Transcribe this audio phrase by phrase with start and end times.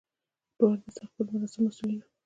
[0.57, 2.09] دواړه د استقبال مراسمو مسولین وو.